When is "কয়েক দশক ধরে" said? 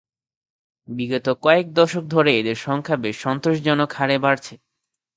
1.41-2.31